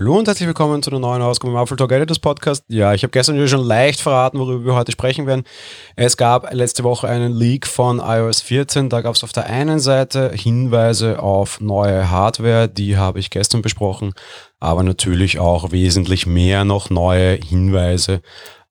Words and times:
Hallo 0.00 0.16
und 0.16 0.26
herzlich 0.26 0.46
willkommen 0.46 0.82
zu 0.82 0.88
einer 0.90 0.98
neuen 0.98 1.20
Ausgabe 1.20 1.52
im 1.52 1.60
Apple 1.60 1.76
Talk 1.76 1.92
Editors 1.92 2.18
Podcast. 2.18 2.64
Ja, 2.68 2.94
ich 2.94 3.02
habe 3.02 3.10
gestern 3.10 3.46
schon 3.46 3.62
leicht 3.62 4.00
verraten, 4.00 4.38
worüber 4.38 4.64
wir 4.64 4.74
heute 4.74 4.92
sprechen 4.92 5.26
werden. 5.26 5.44
Es 5.94 6.16
gab 6.16 6.54
letzte 6.54 6.84
Woche 6.84 7.06
einen 7.06 7.34
Leak 7.34 7.66
von 7.66 7.98
iOS 7.98 8.40
14. 8.40 8.88
Da 8.88 9.02
gab 9.02 9.14
es 9.14 9.22
auf 9.24 9.32
der 9.32 9.44
einen 9.44 9.78
Seite 9.78 10.30
Hinweise 10.32 11.22
auf 11.22 11.60
neue 11.60 12.10
Hardware, 12.10 12.66
die 12.66 12.96
habe 12.96 13.18
ich 13.18 13.28
gestern 13.28 13.60
besprochen, 13.60 14.14
aber 14.58 14.82
natürlich 14.84 15.38
auch 15.38 15.70
wesentlich 15.70 16.26
mehr 16.26 16.64
noch 16.64 16.88
neue 16.88 17.34
Hinweise 17.34 18.22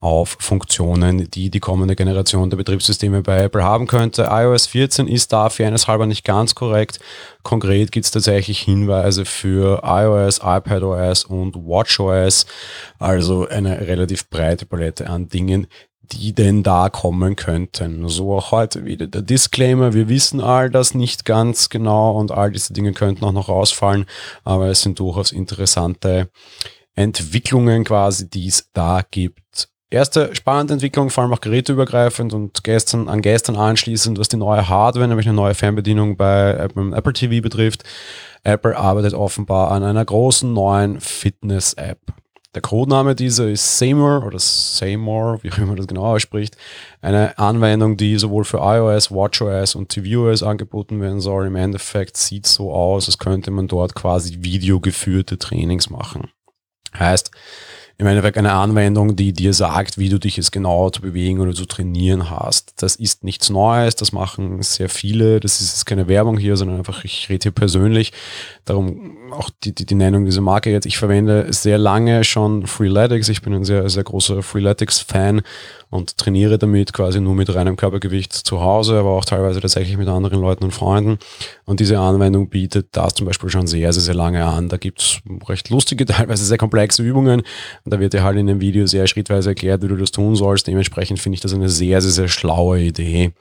auf 0.02 0.38
Funktionen, 0.40 1.30
die 1.30 1.50
die 1.50 1.60
kommende 1.60 1.96
Generation 1.96 2.50
der 2.50 2.58
Betriebssysteme 2.58 3.22
bei 3.22 3.44
Apple 3.44 3.64
haben 3.64 3.86
könnte. 3.86 4.30
iOS 4.32 4.68
14 4.68 5.07
ist 5.07 5.34
da 5.34 5.50
fairnesshalber 5.50 6.06
nicht 6.06 6.24
ganz 6.24 6.56
korrekt. 6.56 7.00
Konkret 7.44 7.92
gibt 7.92 8.06
es 8.06 8.12
tatsächlich 8.12 8.60
Hinweise 8.60 9.26
für 9.26 9.82
iOS, 9.84 10.40
iPadOS 10.42 11.26
und 11.26 11.56
WatchOS, 11.56 12.46
also 12.98 13.48
eine 13.48 13.82
relativ 13.82 14.30
breite 14.30 14.66
Palette 14.66 15.10
an 15.10 15.28
Dingen, 15.28 15.68
die 16.02 16.34
denn 16.34 16.64
da 16.64 16.90
kommen 16.90 17.36
könnten. 17.36 18.07
So 18.07 18.34
auch 18.34 18.52
heute 18.52 18.86
wieder 18.86 19.06
der 19.06 19.21
Disclaimer. 19.21 19.93
Wir 19.93 20.07
wissen 20.07 20.40
all 20.40 20.70
das 20.70 20.93
nicht 20.93 21.26
ganz 21.26 21.70
genau 21.70 22.18
und 22.18 22.32
all 22.32 22.52
diese 22.52 22.71
Dinge 22.71 22.93
könnten 22.93 23.26
auch 23.26 23.34
noch 23.34 23.50
ausfallen, 23.50 24.06
aber 24.46 24.68
es 24.68 24.82
sind 24.82 25.00
durchaus 25.00 25.34
interessante 25.34 26.29
Entwicklungen 26.96 27.84
quasi, 27.84 28.29
die 28.29 28.48
es 28.48 28.70
da 28.74 29.02
gibt 29.10 29.70
erste 29.89 30.36
spannende 30.36 30.74
Entwicklung, 30.74 31.10
vor 31.10 31.24
allem 31.24 31.34
auch 31.34 31.42
geräteübergreifend 31.42 32.34
und 32.34 32.64
gestern, 32.64 33.08
an 33.08 33.22
gestern 33.22 33.56
anschließend, 33.56 34.20
was 34.20 34.28
die 34.28 34.38
neue 34.38 34.70
Hardware, 34.70 35.08
nämlich 35.08 35.28
eine 35.28 35.36
neue 35.36 35.56
Fernbedienung 35.56 36.18
bei 36.18 36.52
Apple, 36.52 37.14
TV 37.14 37.42
betrifft. 37.42 37.84
Apple 38.44 38.78
arbeitet 38.78 39.14
offenbar 39.14 39.72
an 39.72 39.84
einer 39.84 40.06
großen 40.06 40.52
neuen 40.54 41.00
Fitness-App. 41.00 42.00
Der 42.56 42.64
Codename 42.64 43.14
dieser 43.14 43.48
ist 43.48 43.78
Seymour 43.78 44.26
oder 44.26 44.40
Seymour, 44.40 45.40
wie 45.44 45.52
auch 45.52 45.58
immer 45.60 45.76
das 45.76 45.86
genau 45.86 46.16
ausspricht. 46.16 46.58
Eine 47.00 47.38
Anwendung, 47.38 47.95
die 47.95 48.17
sowohl 48.17 48.44
für 48.44 48.58
iOS, 48.58 49.12
WatchOS 49.12 49.76
und 49.76 49.90
tvOS 49.90 50.42
angeboten 50.42 51.00
werden 51.00 51.20
soll. 51.20 51.45
Im 51.45 51.56
Endeffekt 51.56 52.17
sieht 52.17 52.48
so 52.48 52.73
aus, 52.73 53.06
als 53.08 53.20
könnte 53.20 53.52
man 53.52 53.67
dort 53.67 53.94
quasi 53.94 54.38
videogeführte 54.40 55.38
Trainings 55.38 55.92
machen. 55.92 56.32
Heißt, 56.98 57.30
im 58.00 58.08
Endeffekt 58.08 58.38
eine 58.38 58.53
Anwendung, 58.53 59.17
die 59.17 59.33
dir 59.33 59.53
sagt, 59.53 59.97
wie 59.97 60.08
du 60.08 60.19
dich 60.19 60.38
jetzt 60.38 60.53
genau 60.53 60.89
zu 60.89 61.02
bewegen 61.02 61.42
oder 61.42 61.53
zu 61.53 61.66
trainieren 61.66 62.30
hast. 62.30 62.81
Das 62.81 62.95
ist 62.95 63.25
nichts 63.25 63.50
Neues, 63.50 63.95
das 63.95 64.14
machen 64.14 64.61
sehr 64.61 64.88
viele. 64.88 65.42
Das 65.42 65.59
ist 65.59 65.73
jetzt 65.73 65.86
keine 65.86 66.08
Werbung 66.08 66.38
hier, 66.38 66.55
sondern 66.55 66.77
einfach, 66.77 67.03
ich 67.03 67.27
rede 67.27 67.44
hier 67.44 67.52
persönlich. 67.52 68.14
Darum 68.64 69.17
auch 69.33 69.50
die, 69.66 69.75
die, 69.75 69.86
die 69.86 69.95
Nennung 69.95 70.23
dieser 70.23 70.39
Marke 70.39 70.72
jetzt. 70.72 70.86
Ich 70.86 70.97
verwende 70.97 71.52
sehr 71.52 71.77
lange 71.77 72.23
schon 72.23 72.67
Freeletics. 72.67 73.27
Ich 73.27 73.42
bin 73.42 73.53
ein 73.53 73.66
sehr, 73.66 73.89
sehr 73.89 74.05
großer 74.05 74.44
Freeletics-Fan 74.44 75.42
und 75.89 76.17
trainiere 76.17 76.58
damit 76.58 76.94
quasi 76.94 77.20
nur 77.20 77.33
mit 77.33 77.53
reinem 77.53 77.75
Körpergewicht 77.75 78.31
zu 78.31 78.61
Hause, 78.61 79.00
aber 79.00 79.09
auch 79.09 79.25
teilweise 79.25 79.59
tatsächlich 79.59 79.97
mit 79.97 80.08
anderen 80.08 80.39
Leuten 80.39 80.64
und 80.64 80.72
Freunden. 80.72 81.17
Und 81.66 81.80
diese 81.80 82.00
Anwendung 82.00 82.50
bietet 82.50 82.89
das 82.92 83.16
zum 83.16 83.25
Beispiel 83.25 83.50
schon 83.50 83.66
sehr, 83.66 83.92
sehr, 83.92 84.03
sehr 84.03 84.14
lange 84.14 84.45
an. 84.45 84.70
Da 84.70 84.77
gibt's 84.77 85.20
recht 85.47 85.70
lustige, 85.70 86.05
teilweise 86.05 86.45
sehr 86.45 86.58
komplexe 86.58 87.02
Übungen. 87.02 87.42
Da 87.90 88.00
wird 88.00 88.14
dir 88.14 88.23
halt 88.23 88.38
in 88.38 88.48
dem 88.48 88.62
Video 88.62 88.86
sehr 88.86 89.08
schrittweise 89.08 89.50
erklärt, 89.50 89.82
wie 89.82 89.88
du 89.88 89.95
das 89.95 90.12
tun 90.12 90.36
sollst. 90.36 90.68
Dementsprechend 90.68 91.20
finde 91.20 91.36
ich 91.36 91.42
das 91.42 91.54
eine 91.54 91.70
sehr, 91.70 92.02
sehr, 92.02 92.12
sehr 92.12 92.28
schlaue 92.28 92.80
Idee. 92.80 93.32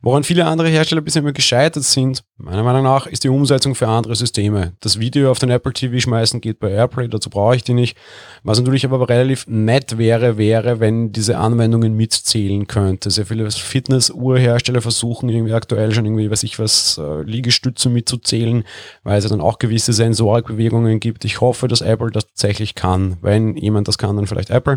Woran 0.00 0.22
viele 0.22 0.46
andere 0.46 0.68
Hersteller 0.68 1.00
bisher 1.00 1.22
immer 1.22 1.32
gescheitert 1.32 1.82
sind, 1.82 2.22
meiner 2.36 2.62
Meinung 2.62 2.84
nach, 2.84 3.06
ist 3.06 3.24
die 3.24 3.28
Umsetzung 3.28 3.74
für 3.74 3.88
andere 3.88 4.14
Systeme. 4.14 4.74
Das 4.80 5.00
Video 5.00 5.30
auf 5.30 5.40
den 5.40 5.50
Apple 5.50 5.72
TV 5.72 5.98
schmeißen 5.98 6.40
geht 6.40 6.60
bei 6.60 6.70
AirPlay, 6.70 7.08
dazu 7.08 7.30
brauche 7.30 7.56
ich 7.56 7.64
die 7.64 7.74
nicht. 7.74 7.96
Was 8.44 8.58
natürlich 8.58 8.84
aber 8.84 9.08
relativ 9.08 9.46
nett 9.48 9.98
wäre, 9.98 10.38
wäre, 10.38 10.78
wenn 10.78 11.10
diese 11.10 11.38
Anwendungen 11.38 11.94
mitzählen 11.94 12.68
könnte. 12.68 13.10
Sehr 13.10 13.26
viele 13.26 13.50
Fitness-Uhrhersteller 13.50 14.82
versuchen 14.82 15.28
irgendwie 15.28 15.52
aktuell 15.54 15.92
schon 15.92 16.04
irgendwie, 16.04 16.30
weiß 16.30 16.44
ich 16.44 16.58
was, 16.60 16.98
äh, 16.98 17.22
Liegestütze 17.22 17.88
mitzuzählen, 17.88 18.62
weil 19.02 19.18
es 19.18 19.28
dann 19.28 19.40
auch 19.40 19.58
gewisse 19.58 19.92
Sensorikbewegungen 19.92 21.00
gibt. 21.00 21.24
Ich 21.24 21.40
hoffe, 21.40 21.66
dass 21.66 21.80
Apple 21.80 22.12
das 22.12 22.26
tatsächlich 22.26 22.76
kann. 22.76 23.16
Wenn 23.20 23.56
jemand 23.56 23.88
das 23.88 23.98
kann, 23.98 24.16
dann 24.16 24.28
vielleicht 24.28 24.50
Apple. 24.50 24.76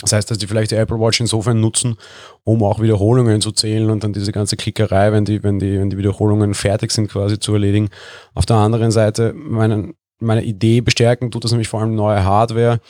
Das 0.00 0.12
heißt, 0.12 0.30
dass 0.30 0.36
die 0.36 0.46
vielleicht 0.46 0.72
die 0.72 0.76
Apple 0.76 0.98
Watch 1.00 1.20
insofern 1.20 1.60
nutzen, 1.60 1.96
um 2.44 2.62
auch 2.62 2.80
Wiederholungen 2.80 3.40
zu 3.40 3.50
zählen 3.52 3.88
und 3.88 4.04
dann 4.04 4.12
diese 4.12 4.30
ganze 4.30 4.56
Klickerei, 4.56 5.10
wenn 5.12 5.24
die, 5.24 5.42
wenn 5.42 5.58
die, 5.58 5.78
wenn 5.78 5.88
die 5.88 5.96
Wiederholungen 5.96 6.52
fertig 6.52 6.92
sind, 6.92 7.08
quasi 7.08 7.38
zu 7.38 7.54
erledigen. 7.54 7.88
Auf 8.34 8.44
der 8.44 8.56
anderen 8.56 8.90
Seite, 8.90 9.32
meine, 9.34 9.94
meine 10.18 10.44
Idee 10.44 10.82
bestärken 10.82 11.30
tut 11.30 11.44
das 11.44 11.50
nämlich 11.50 11.68
vor 11.68 11.80
allem 11.80 11.94
neue 11.94 12.24
Hardware 12.24 12.80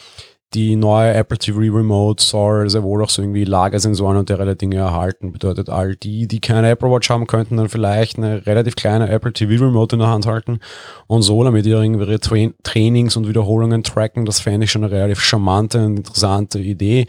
die 0.56 0.75
neue 0.75 1.12
Apple 1.12 1.37
TV 1.37 1.59
Remote 1.59 2.22
soll 2.25 2.71
sehr 2.71 2.83
wohl 2.83 3.05
auch 3.05 3.11
so 3.11 3.21
irgendwie 3.21 3.44
Lagersensoren 3.44 4.17
und 4.17 4.31
derlei 4.31 4.55
Dinge 4.55 4.77
erhalten. 4.77 5.31
Bedeutet, 5.31 5.69
all 5.69 5.97
die, 5.97 6.27
die 6.27 6.41
keine 6.41 6.71
Apple 6.71 6.91
Watch 6.91 7.11
haben, 7.11 7.27
könnten 7.27 7.59
dann 7.59 7.69
vielleicht 7.69 8.17
eine 8.17 8.47
relativ 8.47 8.75
kleine 8.75 9.11
Apple 9.11 9.34
TV 9.34 9.62
Remote 9.62 9.97
in 9.97 10.00
der 10.00 10.09
Hand 10.09 10.25
halten 10.25 10.61
und 11.09 11.21
so 11.21 11.45
damit 11.45 11.66
ihre, 11.66 12.19
Tra 12.21 12.37
Trainings 12.62 13.16
und 13.16 13.28
Wiederholungen 13.28 13.83
tracken. 13.83 14.25
Das 14.25 14.41
fände 14.41 14.65
ich 14.65 14.71
schon 14.71 14.83
eine 14.83 14.93
relativ 14.93 15.21
charmante 15.21 15.84
und 15.84 15.99
interessante 15.99 16.59
Idee. 16.59 17.06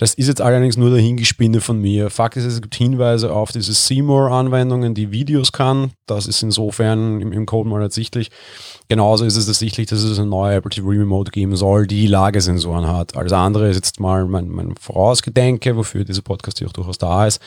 Das 0.00 0.14
ist 0.14 0.28
jetzt 0.28 0.40
allerdings 0.40 0.78
nur 0.78 0.88
Dahingespinne 0.88 1.60
von 1.60 1.78
mir. 1.78 2.08
Fakt 2.08 2.38
ist, 2.38 2.46
es 2.46 2.62
gibt 2.62 2.74
Hinweise 2.74 3.34
auf 3.34 3.52
diese 3.52 3.74
Seymour-Anwendungen, 3.74 4.94
die 4.94 5.10
Videos 5.10 5.52
kann. 5.52 5.90
Das 6.06 6.26
ist 6.26 6.42
insofern 6.42 7.20
im, 7.20 7.32
im 7.32 7.44
Code 7.44 7.68
mal 7.68 7.82
ersichtlich. 7.82 8.30
Genauso 8.88 9.26
ist 9.26 9.36
es 9.36 9.46
ersichtlich, 9.46 9.88
dass 9.88 10.02
es 10.02 10.18
eine 10.18 10.26
neue 10.26 10.56
Apple 10.56 10.70
TV 10.70 10.88
Remote 10.88 11.30
geben 11.30 11.54
soll, 11.54 11.86
die 11.86 12.06
Lagesensoren 12.06 12.86
hat. 12.94 13.16
Alles 13.16 13.32
andere 13.32 13.68
ist 13.68 13.76
jetzt 13.76 14.00
mal 14.00 14.26
mein, 14.26 14.48
mein 14.48 14.74
Vorausgedenke, 14.76 15.76
wofür 15.76 16.04
dieser 16.04 16.22
Podcast 16.22 16.58
hier 16.58 16.68
auch 16.68 16.72
durchaus 16.72 16.98
da 16.98 17.26
ist, 17.26 17.40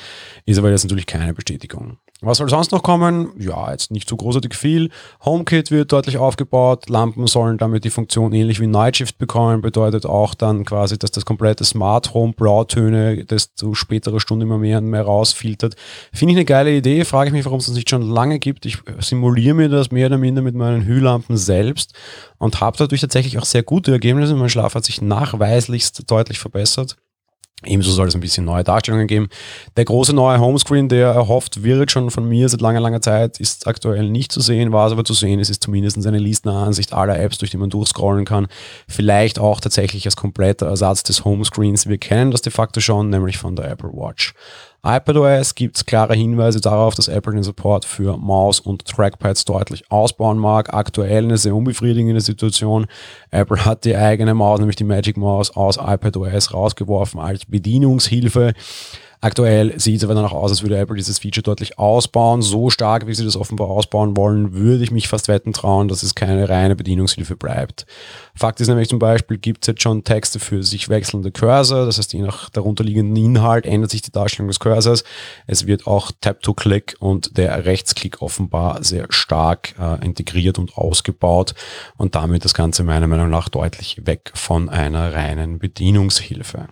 ist 0.45 0.57
aber 0.57 0.71
jetzt 0.71 0.83
natürlich 0.83 1.05
keine 1.05 1.33
Bestätigung. 1.33 1.97
Was 2.25 2.37
soll 2.37 2.47
sonst 2.47 2.71
noch 2.71 2.83
kommen? 2.83 3.31
Ja, 3.37 3.69
jetzt 3.71 3.91
nicht 3.91 4.07
so 4.07 4.15
großartig 4.15 4.55
viel. 4.55 4.89
HomeKit 5.25 5.71
wird 5.71 5.91
deutlich 5.91 6.17
aufgebaut. 6.17 6.87
Lampen 6.87 7.27
sollen 7.27 7.57
damit 7.57 7.83
die 7.83 7.89
Funktion 7.89 8.31
ähnlich 8.31 8.61
wie 8.61 8.67
Nightshift 8.67 9.17
bekommen. 9.17 9.59
Bedeutet 9.59 10.05
auch 10.05 10.33
dann 10.33 10.63
quasi, 10.63 10.97
dass 10.97 11.11
das 11.11 11.25
komplette 11.25 11.65
Smart 11.65 12.13
Home 12.13 12.31
Blautöne 12.31 13.25
desto 13.25 13.73
spätere 13.73 14.21
Stunde 14.21 14.45
immer 14.45 14.57
mehr 14.57 14.77
und 14.77 14.85
mehr 14.85 15.03
rausfiltert. 15.03 15.75
Finde 16.13 16.31
ich 16.31 16.37
eine 16.37 16.45
geile 16.45 16.73
Idee. 16.73 17.03
Frage 17.03 17.27
ich 17.27 17.33
mich, 17.33 17.43
warum 17.43 17.59
es 17.59 17.65
das 17.65 17.75
nicht 17.75 17.89
schon 17.89 18.09
lange 18.09 18.39
gibt. 18.39 18.65
Ich 18.65 18.77
simuliere 18.99 19.55
mir 19.55 19.67
das 19.67 19.91
mehr 19.91 20.07
oder 20.07 20.17
minder 20.17 20.41
mit 20.41 20.55
meinen 20.55 20.85
Hühlampen 20.85 21.35
selbst 21.35 21.93
und 22.37 22.61
habe 22.61 22.77
dadurch 22.77 23.01
tatsächlich 23.01 23.37
auch 23.37 23.45
sehr 23.45 23.63
gute 23.63 23.91
Ergebnisse. 23.91 24.35
Mein 24.35 24.49
Schlaf 24.49 24.75
hat 24.75 24.85
sich 24.85 25.01
nachweislichst 25.01 26.09
deutlich 26.09 26.39
verbessert. 26.39 26.95
Ebenso 27.65 27.91
soll 27.91 28.07
es 28.07 28.15
ein 28.15 28.21
bisschen 28.21 28.45
neue 28.45 28.63
Darstellungen 28.63 29.07
geben. 29.07 29.29
Der 29.77 29.85
große 29.85 30.13
neue 30.13 30.39
Homescreen, 30.39 30.89
der 30.89 31.07
erhofft 31.09 31.63
wird 31.63 31.91
schon 31.91 32.11
von 32.11 32.27
mir 32.27 32.49
seit 32.49 32.61
langer, 32.61 32.79
langer 32.79 33.01
Zeit, 33.01 33.39
ist 33.39 33.67
aktuell 33.67 34.09
nicht 34.09 34.31
zu 34.31 34.41
sehen, 34.41 34.71
war 34.71 34.87
es 34.87 34.93
aber 34.93 35.03
zu 35.03 35.13
sehen. 35.13 35.39
Es 35.39 35.49
ist 35.49 35.63
zumindest 35.63 36.05
eine 36.05 36.19
listnahe 36.19 36.65
Ansicht 36.65 36.93
aller 36.93 37.19
Apps, 37.19 37.37
durch 37.37 37.51
die 37.51 37.57
man 37.57 37.69
durchscrollen 37.69 38.25
kann. 38.25 38.47
Vielleicht 38.87 39.39
auch 39.39 39.59
tatsächlich 39.59 40.05
als 40.05 40.15
kompletter 40.15 40.67
Ersatz 40.67 41.03
des 41.03 41.25
Homescreens. 41.25 41.87
Wir 41.87 41.97
kennen 41.97 42.31
das 42.31 42.41
de 42.41 42.51
facto 42.51 42.79
schon, 42.79 43.09
nämlich 43.09 43.37
von 43.37 43.55
der 43.55 43.69
Apple 43.69 43.91
Watch 43.93 44.33
iPadOS 44.85 45.55
gibt 45.55 45.77
es 45.77 45.85
klare 45.85 46.13
Hinweise 46.13 46.59
darauf, 46.59 46.93
dass 46.93 47.07
Apple 47.07 47.31
den 47.31 47.43
Support 47.43 47.85
für 47.85 48.17
Maus 48.17 48.59
und 48.59 48.83
Trackpads 48.83 49.45
deutlich 49.45 49.89
ausbauen 49.89 50.37
mag. 50.37 50.73
Aktuell 50.73 51.23
eine 51.23 51.37
sehr 51.37 51.55
unbefriedigende 51.55 52.19
Situation. 52.19 52.87
Apple 53.31 53.63
hat 53.63 53.85
die 53.85 53.95
eigene 53.95 54.33
Maus, 54.33 54.59
nämlich 54.59 54.75
die 54.75 54.83
Magic 54.83 55.15
Maus, 55.15 55.55
aus 55.55 55.77
iPadOS 55.77 56.53
rausgeworfen 56.53 57.21
als 57.21 57.45
Bedienungshilfe. 57.45 58.53
Aktuell 59.23 59.79
sieht 59.79 59.95
es 59.95 60.03
aber 60.03 60.15
danach 60.15 60.33
aus, 60.33 60.51
als 60.51 60.63
würde 60.63 60.77
Apple 60.77 60.97
dieses 60.97 61.19
Feature 61.19 61.43
deutlich 61.43 61.79
ausbauen. 61.79 62.41
So 62.41 62.69
stark, 62.69 63.07
wie 63.07 63.13
sie 63.13 63.23
das 63.23 63.37
offenbar 63.37 63.69
ausbauen 63.69 64.17
wollen, 64.17 64.51
würde 64.51 64.83
ich 64.83 64.91
mich 64.91 65.07
fast 65.07 65.29
wetten 65.29 65.53
trauen, 65.53 65.87
dass 65.87 66.03
es 66.03 66.13
keine 66.13 66.49
reine 66.49 66.75
Bedienungshilfe 66.75 67.37
bleibt. 67.37 67.85
Fakt 68.35 68.59
ist 68.59 68.67
nämlich 68.67 68.89
zum 68.89 68.99
Beispiel, 68.99 69.37
gibt 69.37 69.63
es 69.63 69.67
jetzt 69.67 69.81
schon 69.81 70.03
Texte 70.03 70.39
für 70.39 70.61
sich 70.61 70.89
wechselnde 70.89 71.31
Cursor. 71.31 71.85
Das 71.85 71.99
heißt, 71.99 72.11
je 72.11 72.21
nach 72.21 72.49
darunterliegenden 72.49 73.15
Inhalt 73.15 73.65
ändert 73.65 73.91
sich 73.91 74.01
die 74.01 74.11
Darstellung 74.11 74.49
des 74.49 74.59
Cursors. 74.59 75.05
Es 75.47 75.67
wird 75.67 75.87
auch 75.87 76.11
Tap-to-Click 76.19 76.97
und 76.99 77.37
der 77.37 77.63
Rechtsklick 77.63 78.21
offenbar 78.21 78.83
sehr 78.83 79.05
stark 79.11 79.73
äh, 79.79 80.05
integriert 80.05 80.59
und 80.59 80.77
ausgebaut 80.77 81.55
und 81.95 82.15
damit 82.15 82.43
das 82.43 82.53
Ganze 82.53 82.83
meiner 82.83 83.07
Meinung 83.07 83.29
nach 83.29 83.47
deutlich 83.47 84.05
weg 84.05 84.33
von 84.35 84.67
einer 84.67 85.13
reinen 85.13 85.59
Bedienungshilfe. 85.59 86.67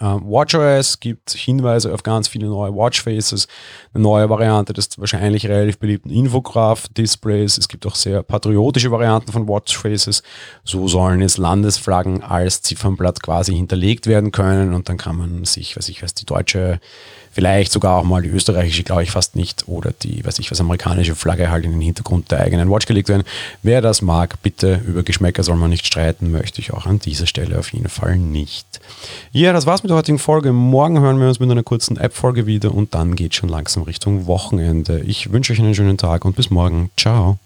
Ähm, 0.00 0.22
WatchOS 0.24 1.00
gibt 1.00 1.30
Hinweise 1.30 1.92
auf 1.92 2.02
ganz 2.02 2.28
viele 2.28 2.46
neue 2.46 2.74
Watchfaces, 2.74 3.46
eine 3.92 4.02
neue 4.02 4.30
Variante 4.30 4.72
des 4.72 4.98
wahrscheinlich 4.98 5.46
relativ 5.46 5.78
beliebten 5.78 6.10
Infograph-Displays. 6.10 7.58
Es 7.58 7.68
gibt 7.68 7.86
auch 7.86 7.94
sehr 7.94 8.22
patriotische 8.22 8.90
Varianten 8.90 9.32
von 9.32 9.46
Watchfaces. 9.46 10.22
So 10.64 10.88
sollen 10.88 11.20
jetzt 11.20 11.36
Landesflaggen 11.36 12.22
als 12.22 12.62
Ziffernblatt 12.62 13.22
quasi 13.22 13.54
hinterlegt 13.54 14.06
werden 14.06 14.32
können 14.32 14.72
und 14.72 14.88
dann 14.88 14.96
kann 14.96 15.16
man 15.16 15.44
sich, 15.44 15.76
was 15.76 15.88
ich 15.88 16.02
weiß, 16.02 16.14
die 16.14 16.26
deutsche 16.26 16.80
Vielleicht 17.32 17.70
sogar 17.70 17.98
auch 17.98 18.04
mal 18.04 18.22
die 18.22 18.28
österreichische, 18.28 18.82
glaube 18.82 19.04
ich 19.04 19.10
fast 19.10 19.36
nicht. 19.36 19.68
Oder 19.68 19.92
die, 20.02 20.24
weiß 20.24 20.38
ich 20.40 20.50
was, 20.50 20.60
amerikanische 20.60 21.14
Flagge 21.14 21.50
halt 21.50 21.64
in 21.64 21.72
den 21.72 21.80
Hintergrund 21.80 22.30
der 22.30 22.40
eigenen 22.40 22.70
Watch 22.70 22.86
gelegt 22.86 23.08
werden. 23.08 23.22
Wer 23.62 23.80
das 23.80 24.02
mag, 24.02 24.42
bitte, 24.42 24.80
über 24.86 25.02
Geschmäcker 25.02 25.42
soll 25.42 25.56
man 25.56 25.70
nicht 25.70 25.86
streiten, 25.86 26.32
möchte 26.32 26.60
ich 26.60 26.72
auch 26.72 26.86
an 26.86 26.98
dieser 26.98 27.26
Stelle 27.26 27.58
auf 27.58 27.72
jeden 27.72 27.88
Fall 27.88 28.18
nicht. 28.18 28.80
Ja, 29.32 29.52
das 29.52 29.66
war's 29.66 29.82
mit 29.82 29.90
der 29.90 29.96
heutigen 29.96 30.18
Folge. 30.18 30.52
Morgen 30.52 31.00
hören 31.00 31.20
wir 31.20 31.28
uns 31.28 31.40
mit 31.40 31.50
einer 31.50 31.62
kurzen 31.62 31.96
App-Folge 31.96 32.46
wieder 32.46 32.74
und 32.74 32.94
dann 32.94 33.14
geht 33.14 33.34
schon 33.34 33.48
langsam 33.48 33.84
Richtung 33.84 34.26
Wochenende. 34.26 35.00
Ich 35.00 35.32
wünsche 35.32 35.52
euch 35.52 35.60
einen 35.60 35.74
schönen 35.74 35.98
Tag 35.98 36.24
und 36.24 36.36
bis 36.36 36.50
morgen. 36.50 36.90
Ciao. 36.96 37.38